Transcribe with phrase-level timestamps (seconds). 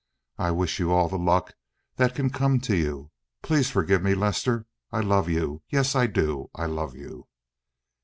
[0.39, 1.53] I wish you all the luck
[1.97, 3.11] that can come to you.
[3.43, 4.65] Please forgive me, Lester.
[4.91, 6.49] I love you, yes, I do.
[6.55, 7.27] I love you.